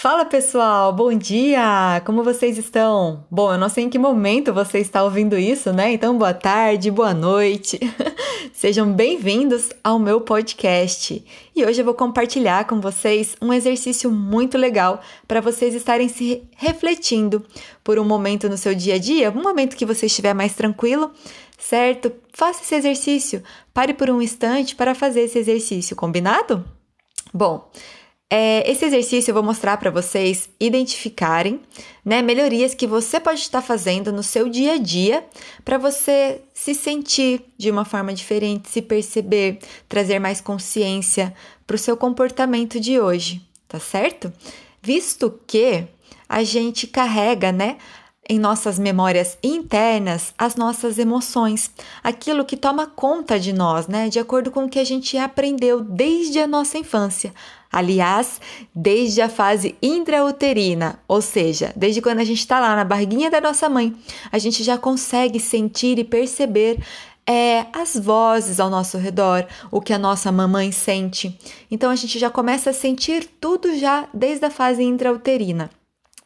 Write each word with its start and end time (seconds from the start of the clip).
Fala 0.00 0.24
pessoal, 0.24 0.92
bom 0.92 1.12
dia! 1.12 2.00
Como 2.06 2.22
vocês 2.22 2.56
estão? 2.56 3.26
Bom, 3.28 3.52
eu 3.52 3.58
não 3.58 3.68
sei 3.68 3.82
em 3.82 3.90
que 3.90 3.98
momento 3.98 4.54
você 4.54 4.78
está 4.78 5.02
ouvindo 5.02 5.36
isso, 5.36 5.72
né? 5.72 5.92
Então, 5.92 6.16
boa 6.16 6.32
tarde, 6.32 6.88
boa 6.88 7.12
noite. 7.12 7.80
Sejam 8.54 8.92
bem-vindos 8.92 9.70
ao 9.82 9.98
meu 9.98 10.20
podcast. 10.20 11.24
E 11.52 11.64
hoje 11.64 11.80
eu 11.80 11.84
vou 11.84 11.94
compartilhar 11.94 12.64
com 12.68 12.80
vocês 12.80 13.34
um 13.42 13.52
exercício 13.52 14.08
muito 14.08 14.56
legal 14.56 15.00
para 15.26 15.40
vocês 15.40 15.74
estarem 15.74 16.08
se 16.08 16.44
refletindo 16.56 17.44
por 17.82 17.98
um 17.98 18.04
momento 18.04 18.48
no 18.48 18.56
seu 18.56 18.76
dia 18.76 18.94
a 18.94 18.98
dia, 18.98 19.32
um 19.32 19.42
momento 19.42 19.76
que 19.76 19.84
você 19.84 20.06
estiver 20.06 20.32
mais 20.32 20.54
tranquilo, 20.54 21.10
certo? 21.58 22.12
Faça 22.32 22.62
esse 22.62 22.76
exercício. 22.76 23.42
Pare 23.74 23.92
por 23.92 24.08
um 24.10 24.22
instante 24.22 24.76
para 24.76 24.94
fazer 24.94 25.22
esse 25.22 25.40
exercício, 25.40 25.96
combinado? 25.96 26.64
Bom, 27.34 27.68
é, 28.30 28.70
esse 28.70 28.84
exercício 28.84 29.30
eu 29.30 29.34
vou 29.34 29.42
mostrar 29.42 29.78
para 29.78 29.90
vocês 29.90 30.50
identificarem 30.60 31.60
né, 32.04 32.20
melhorias 32.20 32.74
que 32.74 32.86
você 32.86 33.18
pode 33.18 33.40
estar 33.40 33.62
fazendo 33.62 34.12
no 34.12 34.22
seu 34.22 34.50
dia 34.50 34.74
a 34.74 34.78
dia 34.78 35.24
para 35.64 35.78
você 35.78 36.42
se 36.52 36.74
sentir 36.74 37.40
de 37.56 37.70
uma 37.70 37.86
forma 37.86 38.12
diferente, 38.12 38.68
se 38.68 38.82
perceber, 38.82 39.58
trazer 39.88 40.18
mais 40.18 40.42
consciência 40.42 41.34
para 41.66 41.76
o 41.76 41.78
seu 41.78 41.96
comportamento 41.96 42.78
de 42.78 43.00
hoje, 43.00 43.40
tá 43.66 43.80
certo? 43.80 44.30
Visto 44.82 45.40
que 45.46 45.86
a 46.28 46.42
gente 46.42 46.86
carrega, 46.86 47.50
né, 47.50 47.78
em 48.28 48.38
nossas 48.38 48.78
memórias 48.78 49.38
internas 49.42 50.34
as 50.36 50.54
nossas 50.54 50.98
emoções, 50.98 51.70
aquilo 52.02 52.44
que 52.44 52.56
toma 52.56 52.86
conta 52.86 53.38
de 53.38 53.52
nós, 53.52 53.88
né, 53.88 54.08
de 54.08 54.18
acordo 54.18 54.50
com 54.50 54.64
o 54.64 54.68
que 54.68 54.78
a 54.78 54.84
gente 54.84 55.16
aprendeu 55.16 55.80
desde 55.80 56.38
a 56.38 56.46
nossa 56.46 56.78
infância. 56.78 57.32
Aliás, 57.70 58.40
desde 58.74 59.20
a 59.20 59.28
fase 59.28 59.76
intrauterina, 59.82 60.98
ou 61.06 61.20
seja, 61.20 61.72
desde 61.76 62.00
quando 62.00 62.20
a 62.20 62.24
gente 62.24 62.38
está 62.38 62.58
lá 62.58 62.74
na 62.74 62.84
barriguinha 62.84 63.30
da 63.30 63.40
nossa 63.40 63.68
mãe, 63.68 63.94
a 64.32 64.38
gente 64.38 64.62
já 64.64 64.78
consegue 64.78 65.38
sentir 65.38 65.98
e 65.98 66.04
perceber 66.04 66.78
é, 67.26 67.66
as 67.74 67.94
vozes 67.94 68.58
ao 68.58 68.70
nosso 68.70 68.96
redor, 68.96 69.46
o 69.70 69.82
que 69.82 69.92
a 69.92 69.98
nossa 69.98 70.32
mamãe 70.32 70.72
sente. 70.72 71.38
Então 71.70 71.90
a 71.90 71.96
gente 71.96 72.18
já 72.18 72.30
começa 72.30 72.70
a 72.70 72.72
sentir 72.72 73.28
tudo 73.38 73.78
já 73.78 74.08
desde 74.14 74.46
a 74.46 74.50
fase 74.50 74.82
intrauterina 74.82 75.70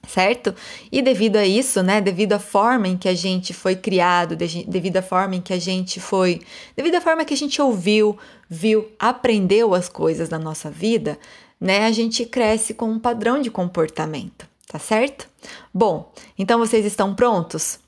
certo? 0.07 0.55
E 0.91 1.01
devido 1.01 1.37
a 1.37 1.47
isso, 1.47 1.83
né, 1.83 2.01
devido 2.01 2.33
à 2.33 2.39
forma 2.39 2.89
em 2.89 2.97
que 2.97 3.09
a 3.09 3.15
gente 3.15 3.55
foi 3.55 3.77
criado, 3.77 4.37
devido 4.37 4.97
à 4.97 5.03
forma 5.03 5.37
em 5.37 5.41
que 5.41 5.53
a 5.53 5.61
gente 5.61 6.01
foi, 6.01 6.41
devido 6.77 6.97
à 6.97 7.01
forma 7.01 7.25
que 7.25 7.35
a 7.35 7.37
gente 7.37 7.61
ouviu, 7.63 8.19
viu, 8.49 8.91
aprendeu 8.99 9.75
as 9.75 9.89
coisas 9.89 10.29
na 10.29 10.39
nossa 10.39 10.71
vida, 10.71 11.19
né, 11.61 11.87
a 11.87 11.93
gente 11.93 12.27
cresce 12.27 12.75
com 12.75 12.87
um 12.91 12.99
padrão 12.99 13.41
de 13.41 13.51
comportamento, 13.51 14.47
tá 14.67 14.79
certo? 14.79 15.29
Bom, 15.73 16.13
então 16.39 16.59
vocês 16.59 16.85
estão 16.85 17.15
prontos? 17.15 17.79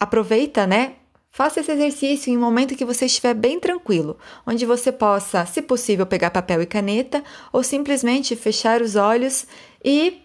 Aproveita, 0.00 0.66
né? 0.66 0.94
Faça 1.30 1.60
esse 1.60 1.72
exercício 1.72 2.32
em 2.32 2.36
um 2.36 2.40
momento 2.40 2.76
que 2.76 2.84
você 2.84 3.06
estiver 3.06 3.34
bem 3.34 3.58
tranquilo, 3.58 4.16
onde 4.46 4.64
você 4.64 4.92
possa, 4.92 5.44
se 5.44 5.60
possível, 5.60 6.06
pegar 6.06 6.30
papel 6.30 6.62
e 6.62 6.66
caneta 6.66 7.24
ou 7.52 7.62
simplesmente 7.62 8.36
fechar 8.36 8.80
os 8.80 8.94
olhos 8.94 9.44
e 9.84 10.23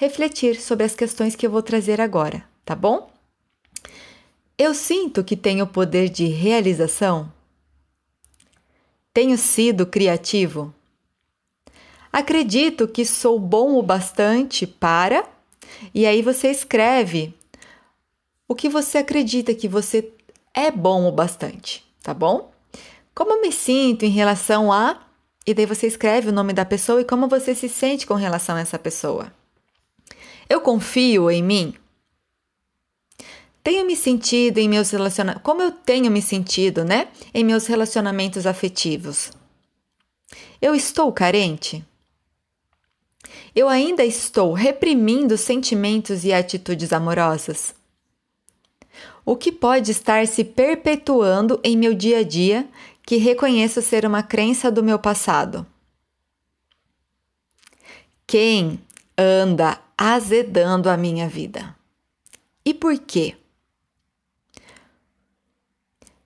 refletir 0.00 0.58
sobre 0.58 0.86
as 0.86 0.94
questões 0.94 1.36
que 1.36 1.46
eu 1.46 1.50
vou 1.50 1.62
trazer 1.62 2.00
agora, 2.00 2.42
tá 2.64 2.74
bom? 2.74 3.10
Eu 4.56 4.72
sinto 4.72 5.22
que 5.22 5.36
tenho 5.36 5.66
poder 5.66 6.08
de 6.08 6.24
realização? 6.24 7.30
Tenho 9.12 9.36
sido 9.36 9.84
criativo? 9.84 10.72
Acredito 12.10 12.88
que 12.88 13.04
sou 13.04 13.38
bom 13.38 13.78
o 13.78 13.82
bastante 13.82 14.66
para. 14.66 15.28
E 15.92 16.06
aí 16.06 16.22
você 16.22 16.50
escreve 16.50 17.34
o 18.48 18.54
que 18.54 18.70
você 18.70 18.98
acredita 18.98 19.54
que 19.54 19.68
você 19.68 20.10
é 20.54 20.70
bom 20.70 21.06
o 21.06 21.12
bastante, 21.12 21.84
tá 22.02 22.14
bom? 22.14 22.50
Como 23.14 23.42
me 23.42 23.52
sinto 23.52 24.06
em 24.06 24.10
relação 24.10 24.72
a. 24.72 25.06
E 25.46 25.52
daí 25.52 25.66
você 25.66 25.86
escreve 25.86 26.30
o 26.30 26.32
nome 26.32 26.54
da 26.54 26.64
pessoa 26.64 27.02
e 27.02 27.04
como 27.04 27.28
você 27.28 27.54
se 27.54 27.68
sente 27.68 28.06
com 28.06 28.14
relação 28.14 28.56
a 28.56 28.60
essa 28.60 28.78
pessoa. 28.78 29.30
Eu 30.50 30.60
confio 30.60 31.30
em 31.30 31.44
mim? 31.44 31.74
Tenho 33.62 33.86
me 33.86 33.94
sentido 33.94 34.58
em 34.58 34.68
meus 34.68 34.90
relacionamentos. 34.90 35.44
Como 35.44 35.62
eu 35.62 35.70
tenho 35.70 36.10
me 36.10 36.20
sentido, 36.20 36.84
né? 36.84 37.06
Em 37.32 37.44
meus 37.44 37.68
relacionamentos 37.68 38.46
afetivos. 38.46 39.30
Eu 40.60 40.74
estou 40.74 41.12
carente? 41.12 41.84
Eu 43.54 43.68
ainda 43.68 44.04
estou 44.04 44.52
reprimindo 44.52 45.38
sentimentos 45.38 46.24
e 46.24 46.32
atitudes 46.32 46.92
amorosas? 46.92 47.72
O 49.24 49.36
que 49.36 49.52
pode 49.52 49.92
estar 49.92 50.26
se 50.26 50.42
perpetuando 50.42 51.60
em 51.62 51.76
meu 51.76 51.94
dia 51.94 52.18
a 52.18 52.22
dia 52.24 52.68
que 53.06 53.18
reconheço 53.18 53.80
ser 53.80 54.04
uma 54.04 54.24
crença 54.24 54.68
do 54.68 54.82
meu 54.82 54.98
passado? 54.98 55.64
Quem 58.26 58.80
anda 59.20 59.78
azedando 59.96 60.88
a 60.88 60.96
minha 60.96 61.28
vida. 61.28 61.76
E 62.64 62.72
por 62.72 62.98
quê? 62.98 63.36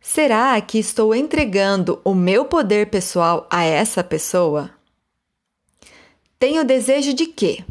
Será 0.01 0.61
que 0.61 0.79
estou 0.79 1.13
entregando 1.13 2.01
o 2.05 2.15
meu 2.15 2.45
poder 2.45 2.91
pessoal 2.91 3.49
a 3.51 3.65
essa 3.65 4.05
pessoa? 4.05 4.71
Tenho 6.39 6.65
desejo 6.65 7.13
de 7.13 7.27
quê? 7.27 7.65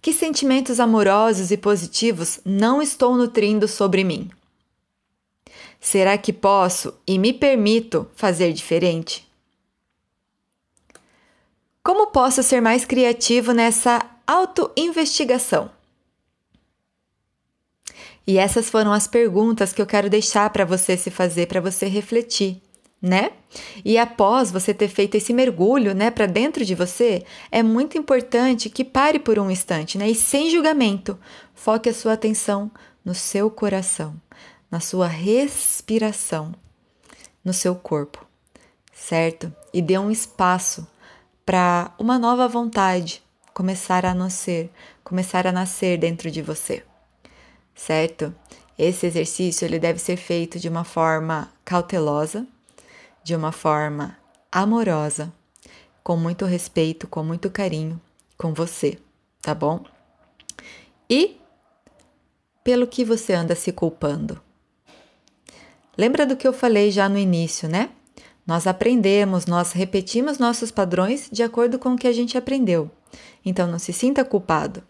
Que 0.00 0.12
sentimentos 0.12 0.80
amorosos 0.80 1.50
e 1.50 1.56
positivos 1.56 2.40
não 2.44 2.80
estou 2.80 3.16
nutrindo 3.16 3.68
sobre 3.68 4.02
mim? 4.02 4.30
Será 5.78 6.16
que 6.16 6.32
posso 6.32 6.94
e 7.06 7.18
me 7.18 7.32
permito 7.32 8.08
fazer 8.14 8.52
diferente? 8.52 9.28
Como 11.84 12.06
posso 12.06 12.42
ser 12.42 12.62
mais 12.62 12.86
criativo 12.86 13.52
nessa 13.52 14.02
autoinvestigação. 14.26 15.70
E 18.26 18.38
essas 18.38 18.70
foram 18.70 18.90
as 18.90 19.06
perguntas 19.06 19.70
que 19.70 19.82
eu 19.82 19.86
quero 19.86 20.08
deixar 20.08 20.48
para 20.48 20.64
você 20.64 20.96
se 20.96 21.10
fazer, 21.10 21.46
para 21.46 21.60
você 21.60 21.86
refletir, 21.86 22.62
né? 23.02 23.32
E 23.84 23.98
após 23.98 24.50
você 24.50 24.72
ter 24.72 24.88
feito 24.88 25.16
esse 25.16 25.34
mergulho, 25.34 25.94
né, 25.94 26.10
para 26.10 26.24
dentro 26.24 26.64
de 26.64 26.74
você, 26.74 27.22
é 27.52 27.62
muito 27.62 27.98
importante 27.98 28.70
que 28.70 28.82
pare 28.82 29.18
por 29.18 29.38
um 29.38 29.50
instante, 29.50 29.98
né, 29.98 30.08
e 30.08 30.14
sem 30.14 30.48
julgamento, 30.48 31.18
foque 31.54 31.90
a 31.90 31.94
sua 31.94 32.14
atenção 32.14 32.70
no 33.04 33.14
seu 33.14 33.50
coração, 33.50 34.14
na 34.70 34.80
sua 34.80 35.06
respiração, 35.06 36.54
no 37.44 37.52
seu 37.52 37.74
corpo, 37.74 38.24
certo? 38.90 39.52
E 39.70 39.82
dê 39.82 39.98
um 39.98 40.10
espaço 40.10 40.86
para 41.44 41.92
uma 41.98 42.18
nova 42.18 42.48
vontade, 42.48 43.22
começar 43.52 44.04
a 44.06 44.14
nascer, 44.14 44.70
começar 45.02 45.46
a 45.46 45.52
nascer 45.52 45.98
dentro 45.98 46.30
de 46.30 46.42
você. 46.42 46.84
Certo? 47.74 48.34
Esse 48.78 49.06
exercício 49.06 49.64
ele 49.64 49.78
deve 49.78 49.98
ser 49.98 50.16
feito 50.16 50.58
de 50.58 50.68
uma 50.68 50.84
forma 50.84 51.52
cautelosa, 51.64 52.46
de 53.22 53.34
uma 53.34 53.52
forma 53.52 54.16
amorosa, 54.50 55.32
com 56.02 56.16
muito 56.16 56.44
respeito, 56.44 57.06
com 57.06 57.22
muito 57.22 57.50
carinho 57.50 58.00
com 58.36 58.52
você, 58.52 58.98
tá 59.40 59.54
bom? 59.54 59.84
E 61.08 61.38
pelo 62.62 62.86
que 62.86 63.04
você 63.04 63.32
anda 63.32 63.54
se 63.54 63.72
culpando. 63.72 64.40
Lembra 65.96 66.26
do 66.26 66.36
que 66.36 66.46
eu 66.46 66.52
falei 66.52 66.90
já 66.90 67.08
no 67.08 67.18
início, 67.18 67.68
né? 67.68 67.90
Nós 68.46 68.66
aprendemos, 68.66 69.46
nós 69.46 69.72
repetimos 69.72 70.38
nossos 70.38 70.70
padrões 70.70 71.28
de 71.32 71.42
acordo 71.42 71.78
com 71.78 71.94
o 71.94 71.96
que 71.96 72.06
a 72.06 72.12
gente 72.12 72.36
aprendeu. 72.36 72.90
Então 73.44 73.66
não 73.66 73.78
se 73.78 73.92
sinta 73.92 74.24
culpado. 74.24 74.82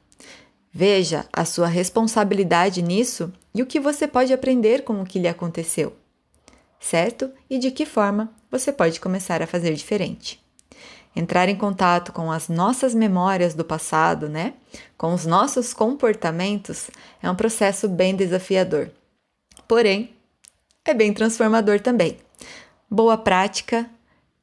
Veja 0.73 1.25
a 1.33 1.45
sua 1.45 1.69
responsabilidade 1.69 2.83
nisso 2.83 3.33
e 3.55 3.63
o 3.63 3.67
que 3.67 3.79
você 3.79 4.09
pode 4.09 4.33
aprender 4.33 4.83
com 4.83 5.01
o 5.01 5.05
que 5.05 5.21
lhe 5.21 5.29
aconteceu, 5.29 5.95
certo? 6.81 7.31
E 7.49 7.59
de 7.59 7.71
que 7.71 7.87
forma 7.87 8.33
você 8.51 8.73
pode 8.73 8.99
começar 8.99 9.41
a 9.41 9.47
fazer 9.47 9.73
diferente. 9.75 10.43
Entrar 11.15 11.49
em 11.49 11.55
contato 11.55 12.13
com 12.13 12.33
as 12.33 12.49
nossas 12.49 12.93
memórias 12.93 13.55
do 13.55 13.65
passado, 13.65 14.29
né? 14.29 14.55
Com 14.99 15.15
os 15.15 15.25
nossos 15.25 15.73
comportamentos 15.73 16.91
é 17.23 17.31
um 17.31 17.37
processo 17.37 17.89
bem 17.89 18.17
desafiador. 18.17 18.91
Porém, 19.69 20.11
é 20.85 20.93
bem 20.93 21.15
transformador 21.15 21.81
também. 21.81 22.24
Boa 22.91 23.17
prática 23.17 23.89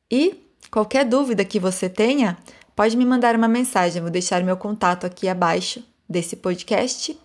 e 0.10 0.36
qualquer 0.70 1.06
dúvida 1.06 1.46
que 1.46 1.60
você 1.60 1.90
tenha, 1.90 2.38
pode 2.76 2.98
me 2.98 3.06
mandar 3.06 3.36
uma 3.36 3.48
mensagem. 3.48 4.02
vou 4.02 4.12
deixar 4.12 4.44
meu 4.44 4.58
contato 4.58 5.06
aqui 5.06 5.28
abaixo 5.28 5.84
desse 6.08 6.36
podcast. 6.36 7.18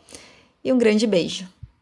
E 0.62 0.72
um 0.72 0.78
grande 0.78 1.06
beijo. 1.06 1.48